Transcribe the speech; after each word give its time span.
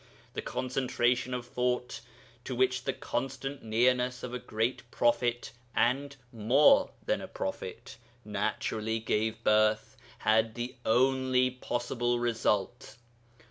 The 0.33 0.41
concentration 0.41 1.31
of 1.31 1.45
thought 1.45 2.01
to 2.45 2.55
which 2.55 2.85
the 2.85 2.91
constant 2.93 3.61
nearness 3.61 4.23
of 4.23 4.33
a 4.33 4.39
great 4.39 4.81
prophet 4.89 5.51
(and 5.75 6.15
'more 6.33 6.89
than 7.05 7.21
a 7.21 7.27
prophet') 7.27 7.97
naturally 8.25 8.97
gave 8.99 9.43
birth 9.43 9.97
had 10.17 10.55
the 10.55 10.75
only 10.87 11.51
possible 11.51 12.17
result. 12.17 12.97